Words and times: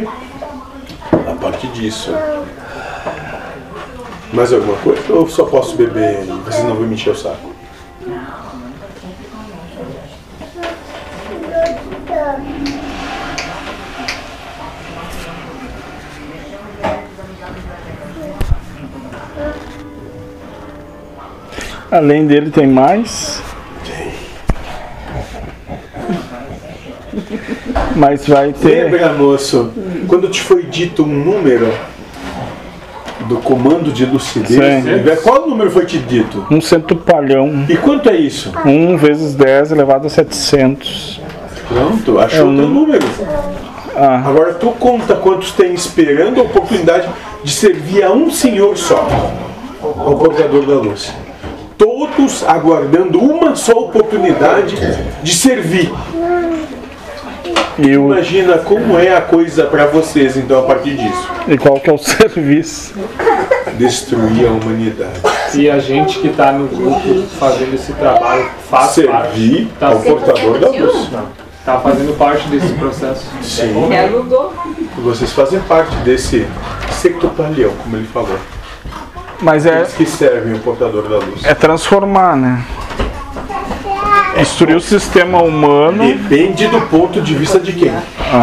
bem. 0.00 0.08
A 1.12 1.34
parte 1.40 1.66
disso. 1.68 2.12
Mais 4.32 4.52
alguma 4.52 4.76
coisa? 4.78 5.00
Ou 5.10 5.20
eu 5.20 5.28
só 5.28 5.44
posso 5.44 5.76
beber 5.76 6.24
vocês 6.44 6.64
não 6.64 6.74
vão 6.74 6.86
me 6.86 6.94
encher 6.94 7.10
o 7.10 7.16
saco? 7.16 7.54
Além 21.90 22.26
dele 22.26 22.50
tem 22.50 22.66
mais. 22.66 23.40
Mas 27.94 28.26
vai 28.26 28.52
ter. 28.52 28.84
Lembra, 28.84 29.12
moço, 29.12 29.70
quando 30.08 30.28
te 30.28 30.40
foi 30.40 30.64
dito 30.64 31.04
um 31.04 31.06
número 31.06 31.72
do 33.28 33.36
comando 33.36 33.92
de 33.92 34.04
lucidez, 34.04 34.84
Sim. 34.84 35.22
qual 35.22 35.48
número 35.48 35.70
foi 35.70 35.86
te 35.86 35.98
dito? 35.98 36.46
Um 36.50 36.60
centupalhão. 36.60 37.64
E 37.68 37.76
quanto 37.76 38.08
é 38.10 38.16
isso? 38.16 38.52
1 38.64 38.96
vezes 38.96 39.34
10 39.34 39.72
elevado 39.72 40.06
a 40.06 40.10
700. 40.10 41.20
Pronto, 41.68 42.18
achou 42.18 42.50
o 42.50 42.56
teu 42.56 42.68
número. 42.68 43.06
Ah, 43.96 44.22
Agora 44.26 44.54
tu 44.54 44.70
conta 44.72 45.14
quantos 45.14 45.52
tem 45.52 45.72
esperando 45.72 46.40
a 46.40 46.44
oportunidade 46.44 47.08
de 47.42 47.50
servir 47.52 48.02
a 48.02 48.12
um 48.12 48.30
senhor 48.30 48.76
só, 48.76 49.08
ao 49.82 50.18
portador 50.18 50.66
da 50.66 50.74
luz. 50.74 51.12
Todos 51.78 52.44
aguardando 52.46 53.18
uma 53.18 53.54
só 53.54 53.72
oportunidade 53.72 54.76
de 55.22 55.34
servir. 55.34 55.92
E, 57.78 57.96
o, 57.96 58.12
Imagina 58.12 58.58
como 58.58 58.98
é 58.98 59.16
a 59.16 59.20
coisa 59.20 59.64
para 59.64 59.86
vocês 59.86 60.36
então 60.36 60.60
a 60.60 60.62
partir 60.62 60.96
disso. 60.96 61.28
e 61.48 61.58
qual 61.58 61.78
que 61.80 61.90
é 61.90 61.92
o 61.92 61.98
serviço? 61.98 62.94
Destruir 63.76 64.46
a 64.46 64.50
humanidade. 64.50 65.20
E 65.54 65.68
a 65.68 65.78
gente 65.78 66.18
que 66.20 66.28
está 66.28 66.52
no 66.52 66.68
grupo 66.68 67.22
fazendo 67.38 67.74
esse 67.74 67.92
trabalho 67.94 68.46
faz 68.70 68.90
Servir 68.92 69.10
parte. 69.10 69.68
Tá, 69.80 69.88
ao 69.88 70.00
portador 70.00 70.58
da 70.58 70.68
luz. 70.68 71.10
tá 71.64 71.78
fazendo 71.80 72.16
parte 72.16 72.46
desse 72.48 72.72
processo. 72.74 73.26
Sim. 73.42 73.86
Que 73.88 73.96
alugou. 73.96 74.52
Vocês 74.98 75.32
fazem 75.32 75.58
parte 75.60 75.94
desse 75.96 76.46
sectopalhão, 76.92 77.72
como 77.82 77.96
ele 77.96 78.06
falou. 78.06 78.38
Mas 79.40 79.66
é, 79.66 79.80
Eles 79.80 79.92
que 79.94 80.06
servem 80.06 80.54
o 80.54 80.58
portador 80.60 81.02
da 81.08 81.16
luz. 81.16 81.44
é 81.44 81.52
transformar, 81.54 82.36
né? 82.36 82.64
Destruir 84.36 84.76
o 84.76 84.80
sistema 84.80 85.42
humano. 85.42 86.04
Depende 86.04 86.66
do 86.66 86.80
ponto 86.82 87.20
de 87.20 87.34
vista 87.34 87.58
de 87.58 87.72
quem. 87.72 87.92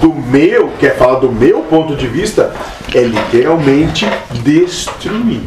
Do 0.00 0.14
meu, 0.14 0.68
quer 0.78 0.96
falar 0.96 1.18
do 1.18 1.30
meu 1.30 1.60
ponto 1.62 1.96
de 1.96 2.06
vista, 2.06 2.54
é 2.94 3.02
literalmente 3.02 4.06
destruir. 4.42 5.42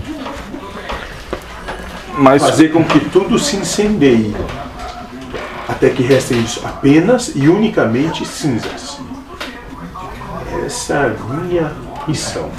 Mas 2.17 2.41
Fazer 2.41 2.69
com 2.69 2.83
que 2.83 3.00
tudo 3.00 3.39
se 3.39 3.58
incendeie. 3.58 4.36
Até 5.67 5.89
que 5.89 6.03
restem 6.03 6.44
apenas 6.63 7.31
e 7.36 7.47
unicamente 7.47 8.25
cinzas. 8.25 9.00
Essa 10.66 10.94
é 10.94 11.16
a 11.17 11.33
minha 11.33 11.72
missão. 12.08 12.50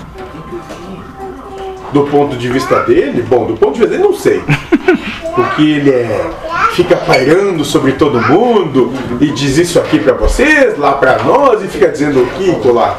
Do 1.92 2.04
ponto 2.04 2.36
de 2.36 2.48
vista 2.48 2.80
dele, 2.82 3.22
bom, 3.22 3.46
do 3.46 3.56
ponto 3.56 3.74
de 3.74 3.80
vista 3.80 3.96
dele 3.96 4.02
não 4.02 4.14
sei. 4.14 4.42
Porque 5.34 5.62
ele 5.62 5.90
é 5.90 6.30
fica 6.76 6.94
pairando 6.94 7.64
sobre 7.64 7.92
todo 7.92 8.20
mundo 8.20 8.92
e 9.18 9.32
diz 9.32 9.56
isso 9.56 9.78
aqui 9.78 9.98
pra 9.98 10.12
vocês, 10.12 10.76
lá 10.76 10.92
pra 10.92 11.22
nós 11.22 11.64
e 11.64 11.68
fica 11.68 11.88
dizendo 11.88 12.22
aqui 12.22 12.50
e 12.50 12.68
lá. 12.70 12.98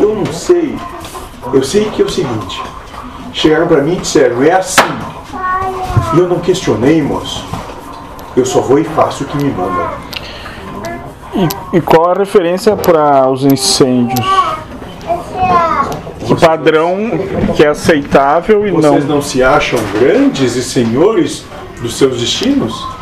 Eu 0.00 0.16
não 0.16 0.26
sei. 0.26 0.76
Eu 1.52 1.62
sei 1.62 1.84
que 1.90 2.02
é 2.02 2.04
o 2.04 2.08
seguinte. 2.08 2.60
Chegaram 3.32 3.68
pra 3.68 3.80
mim 3.80 3.92
e 3.92 4.00
disseram, 4.00 4.42
é 4.42 4.50
assim. 4.50 4.82
E 6.14 6.18
eu 6.18 6.28
não 6.28 6.40
questionei, 6.40 7.00
moço. 7.00 7.46
Eu 8.36 8.44
só 8.44 8.60
vou 8.60 8.80
e 8.80 8.84
faço 8.84 9.22
o 9.22 9.26
que 9.28 9.36
me 9.36 9.52
mandam. 9.52 9.90
e, 11.72 11.76
e 11.76 11.80
qual 11.80 12.10
a 12.10 12.14
referência 12.14 12.74
para 12.74 13.30
os 13.30 13.44
incêndios? 13.44 14.26
Que 16.26 16.34
padrão 16.40 16.96
que 17.54 17.62
é 17.62 17.68
aceitável 17.68 18.66
e 18.66 18.72
Vocês 18.72 19.06
não. 19.06 19.16
não 19.16 19.22
se 19.22 19.44
acham 19.44 19.78
grandes 20.00 20.56
e 20.56 20.62
senhores 20.62 21.44
dos 21.80 21.96
seus 21.96 22.18
destinos? 22.18 23.01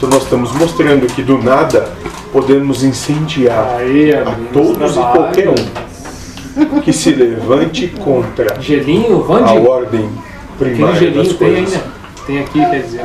Então 0.00 0.08
nós 0.08 0.22
estamos 0.22 0.50
mostrando 0.54 1.06
que 1.08 1.22
do 1.22 1.36
nada 1.36 1.92
podemos 2.32 2.82
incendiar 2.82 3.76
Aí, 3.80 4.14
a 4.14 4.24
todos 4.50 4.96
e 4.96 4.98
qualquer 4.98 5.50
um 5.50 6.80
que 6.80 6.90
se 6.90 7.10
levante 7.10 7.86
contra 7.88 8.58
Gelinho, 8.58 9.26
a 9.30 9.52
ordem 9.52 10.08
Aquele 10.54 10.74
primária 10.74 11.10
das 11.10 11.26
gelinho 11.28 11.34
tem 11.34 11.54
coisas. 11.54 11.74
ainda. 11.74 11.84
Tem 12.26 12.38
aqui, 12.40 12.58
quer 12.60 12.82
dizer. 12.82 13.00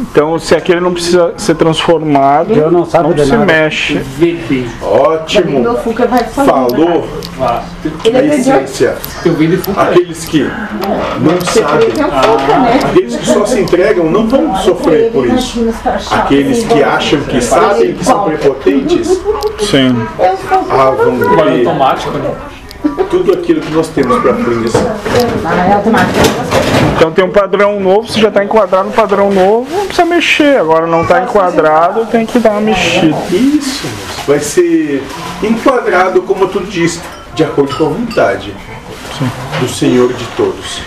Então, 0.00 0.36
se 0.38 0.54
aquele 0.54 0.80
não 0.80 0.92
precisa 0.92 1.32
ser 1.36 1.54
transformado, 1.54 2.52
Eu 2.54 2.70
não 2.70 2.84
sabe 2.84 3.14
de 3.14 3.24
se 3.24 3.30
nada. 3.30 3.44
mexe. 3.44 4.00
Ótimo. 4.82 5.62
Falou 6.34 7.08
Ah, 7.44 7.62
Ele 8.04 8.16
a 8.16 8.20
aprendeu. 8.20 8.36
essência. 8.62 8.96
fuca. 9.62 9.82
Aqueles 9.82 10.24
que 10.26 10.42
não 11.20 11.40
sabem, 11.40 11.88
Ele 11.88 11.96
Fuca, 11.96 12.58
né? 12.58 12.80
aqueles 12.84 13.16
que 13.16 13.26
só 13.26 13.44
se 13.44 13.60
entregam 13.60 14.10
não 14.10 14.28
vão 14.28 14.54
sofrer 14.56 15.10
por 15.10 15.26
isso. 15.26 15.66
Aqueles 16.10 16.64
que 16.64 16.82
acham 16.84 17.20
que 17.22 17.40
sabem 17.40 17.94
que 17.94 18.04
são 18.04 18.24
prepotentes, 18.24 19.08
Sim. 19.58 20.06
ah, 20.70 20.90
vão 20.96 21.18
ter 21.18 21.58
automático, 21.58 22.16
né? 22.18 22.30
tudo 23.10 23.32
aquilo 23.34 23.60
que 23.60 23.70
nós 23.72 23.88
temos 23.88 24.22
para 24.22 24.34
fornecer. 24.34 24.78
Ah, 25.44 25.66
é. 25.68 26.96
Então 26.96 27.12
tem 27.12 27.24
um 27.24 27.30
padrão 27.30 27.78
novo, 27.78 28.08
você 28.08 28.20
já 28.20 28.28
está 28.28 28.42
enquadrado 28.44 28.88
no 28.88 28.94
padrão 28.94 29.30
novo, 29.30 29.66
não 29.70 29.86
precisa 29.86 30.04
mexer. 30.06 30.58
Agora 30.58 30.86
não 30.86 31.02
está 31.02 31.22
enquadrado, 31.22 32.06
tem 32.06 32.24
que 32.24 32.38
dar 32.38 32.52
uma 32.52 32.60
mexida. 32.60 33.16
Isso, 33.30 33.86
vai 34.26 34.40
ser 34.40 35.02
enquadrado, 35.42 36.22
como 36.22 36.48
tu 36.48 36.60
disse, 36.60 37.00
de 37.34 37.44
acordo 37.44 37.74
com 37.76 37.86
a 37.86 37.88
vontade 37.88 38.54
do 39.60 39.68
Senhor 39.68 40.12
de 40.12 40.24
todos. 40.36 40.80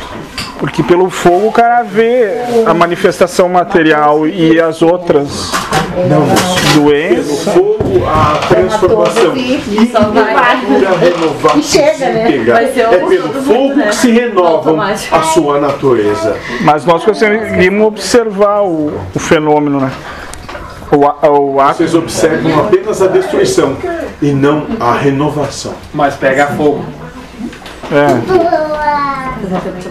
Porque 0.60 0.82
pelo 0.84 1.10
fogo 1.10 1.48
o 1.48 1.52
cara 1.52 1.84
vê 1.84 2.30
a 2.66 2.74
manifestação 2.74 3.50
material 3.50 4.26
e 4.28 4.60
as 4.60 4.82
outras 4.82 5.52
Não, 6.10 6.22
moço. 6.22 6.74
Pelo 6.74 6.84
doenças. 6.86 7.54
fogo, 7.54 8.06
a 8.08 8.38
transformação 8.48 9.36
E 9.36 9.90
só 9.92 10.00
vai. 10.02 10.34
a 10.34 10.54
renovação 10.98 11.60
E 11.60 11.64
chega, 11.64 12.10
né? 12.10 12.30
integral. 12.30 12.56
Vai 12.58 12.74
ser 12.74 12.80
É 12.82 12.88
pelo 12.98 13.34
fogo 13.44 13.82
que 13.82 13.96
se 13.96 14.12
renovam 14.12 14.48
Automático. 14.48 15.16
a 15.16 15.22
sua 15.24 15.60
natureza. 15.60 16.38
Mas 16.62 16.86
nós 16.86 17.04
conseguimos 17.04 17.86
observar 17.88 18.62
o, 18.64 18.94
o 19.14 19.20
fenômeno, 19.20 19.82
né? 19.82 19.92
O, 20.92 21.06
a- 21.06 21.30
o 21.30 21.60
ato. 21.60 21.78
Vocês 21.78 21.96
observam 21.96 22.60
apenas 22.62 23.02
a 23.02 23.08
destruição 23.08 23.76
e 24.26 24.32
não 24.34 24.66
a 24.80 24.94
renovação. 24.94 25.74
Mas 25.94 26.16
pega 26.16 26.48
fogo. 26.48 26.84
É. 27.92 28.08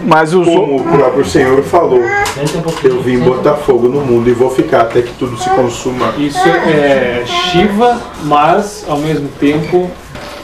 Mas 0.03 0.33
os 0.33 0.45
o- 0.47 0.51
Como 0.51 0.75
o 0.77 0.83
próprio 0.83 1.25
Senhor 1.25 1.63
falou, 1.63 2.01
eu 2.83 3.01
vim 3.01 3.19
botar 3.19 3.53
fogo 3.55 3.87
no 3.87 4.01
mundo 4.01 4.29
e 4.29 4.33
vou 4.33 4.49
ficar 4.53 4.81
até 4.81 5.01
que 5.01 5.13
tudo 5.13 5.37
se 5.37 5.49
consuma. 5.51 6.13
Isso 6.17 6.37
é 6.47 7.23
Shiva, 7.25 7.97
mas 8.23 8.85
ao 8.87 8.97
mesmo 8.97 9.29
tempo 9.39 9.89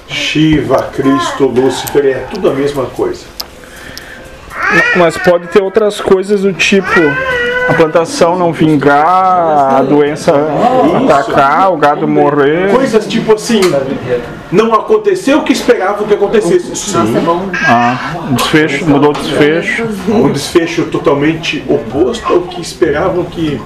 Shiva, 0.07 0.89
Cristo, 0.93 1.45
Lúcifer, 1.45 2.05
é 2.05 2.25
tudo 2.33 2.49
a 2.49 2.53
mesma 2.53 2.85
coisa. 2.85 3.25
Mas 4.95 5.17
pode 5.17 5.47
ter 5.47 5.61
outras 5.61 5.99
coisas 5.99 6.41
do 6.43 6.53
tipo 6.53 6.89
a 7.71 7.73
plantação 7.73 8.37
não 8.37 8.51
vingar, 8.51 9.75
a 9.77 9.81
doença 9.81 10.33
atacar, 11.09 11.71
o 11.73 11.77
gado 11.77 12.07
morrer. 12.07 12.69
Coisas 12.71 13.07
tipo 13.07 13.33
assim, 13.33 13.61
não 14.51 14.73
aconteceu 14.73 15.39
o 15.39 15.43
que 15.43 15.53
esperavam 15.53 16.05
que 16.07 16.13
acontecesse. 16.13 16.75
Sim, 16.75 16.97
Ah, 17.67 17.97
desfecho, 18.31 18.85
mudou 18.85 19.11
o 19.11 19.13
desfecho. 19.13 19.87
um 20.09 20.31
desfecho 20.31 20.83
totalmente 20.85 21.63
oposto 21.67 22.31
ao 22.33 22.41
que 22.41 22.61
esperavam 22.61 23.23
que 23.25 23.59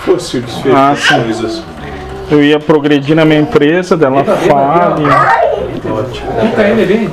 fosse 0.00 0.38
o 0.38 0.42
desfecho 0.42 0.76
Ah, 0.76 0.90
das 0.90 1.00
sim. 1.00 1.22
coisas. 1.22 1.62
Eu 2.30 2.42
ia 2.42 2.58
progredir 2.60 3.16
na 3.16 3.24
minha 3.24 3.40
empresa, 3.40 3.96
dela 3.96 4.22
falha. 4.22 5.48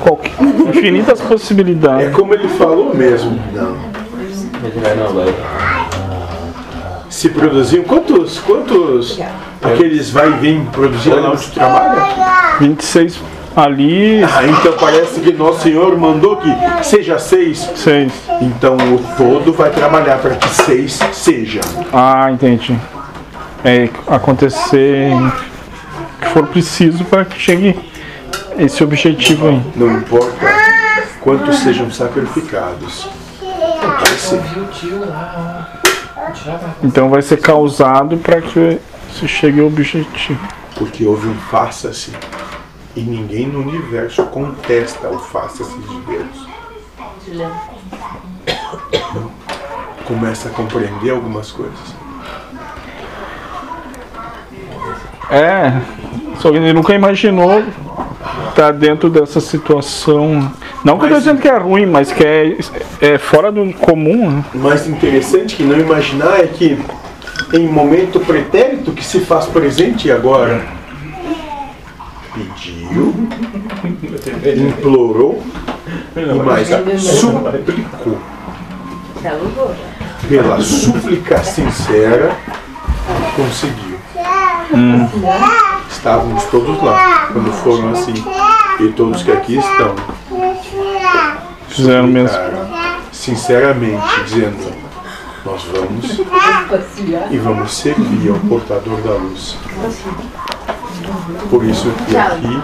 Qualquer, 0.01 0.31
infinitas 0.67 1.21
É 1.21 1.23
possibilidades. 1.23 2.13
como 2.13 2.33
ele 2.33 2.49
falou 2.49 2.93
mesmo. 2.93 3.39
Não. 3.53 3.95
Se 7.15 7.29
produziam 7.29 7.81
quantos, 7.85 8.39
quantos 8.39 9.17
aqueles 9.63 10.09
vai 10.09 10.27
e 10.27 10.33
vem 10.33 10.65
produzir 10.65 11.13
lá 11.13 11.31
onde 11.31 11.47
trabalha? 11.47 12.57
26 12.59 13.21
ali, 13.55 14.21
Ah, 14.21 14.43
então 14.45 14.73
parece 14.73 15.21
que 15.21 15.31
Nosso 15.31 15.61
Senhor 15.61 15.97
mandou 15.97 16.35
que 16.35 16.49
seja 16.83 17.17
seis. 17.17 17.69
6. 17.73 18.11
Então 18.41 18.75
o 18.75 18.99
todo 19.15 19.53
vai 19.53 19.69
trabalhar 19.69 20.17
para 20.17 20.35
que 20.35 20.49
seis 20.49 20.99
seja. 21.13 21.61
Ah, 21.93 22.29
entendi. 22.29 22.77
É 23.63 23.87
acontecer 24.07 25.13
o 25.13 26.21
que 26.21 26.29
for 26.31 26.45
preciso 26.47 27.05
para 27.05 27.23
que 27.23 27.39
chegue 27.39 27.79
esse 28.59 28.83
objetivo 28.83 29.47
aí. 29.47 29.61
Não 29.73 29.99
importa 29.99 30.35
quantos 31.21 31.59
sejam 31.59 31.89
sacrificados. 31.89 33.07
Vai 34.01 34.17
ser. 34.17 34.41
Então 36.83 37.09
vai 37.09 37.21
ser 37.21 37.37
causado 37.37 38.17
para 38.17 38.41
que 38.41 38.79
se 39.13 39.27
chegue 39.27 39.59
ao 39.59 39.67
objetivo. 39.67 40.39
Porque 40.77 41.05
houve 41.05 41.27
um 41.27 41.35
faça-se. 41.35 42.11
E 42.95 43.01
ninguém 43.01 43.47
no 43.47 43.59
universo 43.59 44.23
contesta 44.25 45.09
o 45.09 45.19
faça-se 45.19 45.77
de 45.77 45.99
Deus. 46.01 46.47
Começa 50.05 50.49
a 50.49 50.51
compreender 50.51 51.11
algumas 51.11 51.51
coisas. 51.51 51.95
É, 55.29 55.81
só 56.39 56.51
que 56.51 56.57
ele 56.57 56.73
nunca 56.73 56.93
imaginou 56.93 57.63
estar 58.49 58.71
dentro 58.71 59.09
dessa 59.09 59.41
situação. 59.41 60.51
Não 60.85 60.99
que 60.99 61.05
eu 61.05 61.09
tô 61.09 61.15
Mas- 61.15 61.23
dizendo 61.23 61.41
que 61.41 61.47
é 61.47 61.57
ruim, 61.57 61.87
mas 61.87 62.11
que 62.11 62.23
é, 62.23 62.55
é 63.01 63.17
fora 63.17 63.51
do 63.51 63.73
comum. 63.73 64.29
né? 64.29 64.43
O 64.53 64.59
mais 64.59 64.87
interessante 64.87 65.55
que 65.55 65.63
não 65.63 65.79
imaginar 65.79 66.39
é 66.39 66.45
que 66.45 66.77
em 67.53 67.67
momento 67.67 68.19
pretérito 68.19 68.91
que 68.91 69.03
se 69.03 69.19
faz 69.21 69.47
presente 69.47 70.11
agora. 70.11 70.61
Pediu, 72.35 73.15
implorou 74.55 75.41
e 76.15 76.33
mais 76.43 76.67
suplicou. 76.67 78.19
Pela 80.29 80.61
súplica 80.61 81.43
sincera, 81.43 82.35
conseguiu. 83.35 83.95
Estávamos 85.89 86.43
todos 86.45 86.83
lá 86.83 87.29
quando 87.33 87.51
foram 87.53 87.89
assim. 87.89 88.13
E 88.81 88.89
todos 88.89 89.23
que 89.23 89.31
aqui 89.31 89.57
estão 89.57 89.95
Fizeram 91.75 92.07
mesmo. 92.07 92.37
sinceramente, 93.11 94.23
dizendo: 94.23 94.73
Nós 95.43 95.61
vamos 95.65 96.19
e 97.29 97.37
vamos 97.37 97.73
servir 97.73 98.29
ao 98.29 98.39
portador 98.39 99.01
da 99.01 99.11
luz. 99.11 99.57
Por 101.49 101.65
isso 101.65 101.91
que 102.07 102.15
aqui 102.15 102.61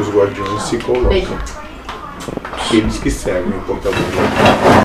os 0.00 0.08
guardiões 0.08 0.62
se 0.62 0.78
colocam. 0.78 1.38
Eles 2.72 2.98
que 2.98 3.10
servem 3.10 3.52
ao 3.52 3.60
portador 3.60 3.92
da 3.92 4.22
luz. 4.22 4.64